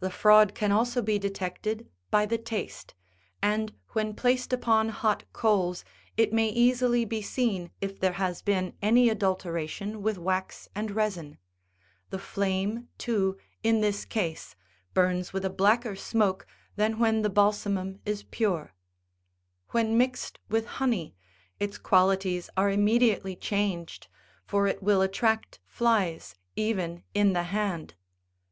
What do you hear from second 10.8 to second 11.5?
resin;